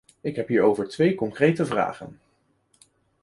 [0.21, 2.19] Ik heb hierover twee concrete vragen.